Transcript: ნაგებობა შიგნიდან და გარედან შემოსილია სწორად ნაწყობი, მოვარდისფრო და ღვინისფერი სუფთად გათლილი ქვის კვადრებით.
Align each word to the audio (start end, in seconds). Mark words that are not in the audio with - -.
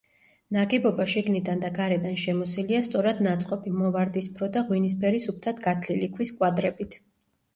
ნაგებობა 0.55 1.03
შიგნიდან 1.11 1.59
და 1.65 1.69
გარედან 1.73 2.15
შემოსილია 2.21 2.79
სწორად 2.87 3.21
ნაწყობი, 3.27 3.73
მოვარდისფრო 3.81 4.49
და 4.57 4.65
ღვინისფერი 4.71 5.21
სუფთად 5.27 5.61
გათლილი 5.69 6.09
ქვის 6.17 6.33
კვადრებით. 6.41 6.97